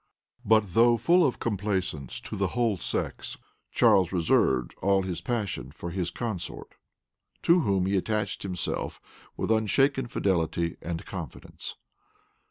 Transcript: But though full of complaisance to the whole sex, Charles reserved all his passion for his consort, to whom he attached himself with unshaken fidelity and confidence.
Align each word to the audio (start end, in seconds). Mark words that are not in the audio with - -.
But 0.43 0.73
though 0.73 0.97
full 0.97 1.23
of 1.23 1.37
complaisance 1.37 2.19
to 2.21 2.35
the 2.35 2.57
whole 2.57 2.75
sex, 2.77 3.37
Charles 3.71 4.11
reserved 4.11 4.73
all 4.81 5.03
his 5.03 5.21
passion 5.21 5.69
for 5.71 5.91
his 5.91 6.09
consort, 6.09 6.73
to 7.43 7.59
whom 7.59 7.85
he 7.85 7.95
attached 7.95 8.41
himself 8.41 8.99
with 9.37 9.51
unshaken 9.51 10.07
fidelity 10.07 10.75
and 10.81 11.05
confidence. 11.05 11.75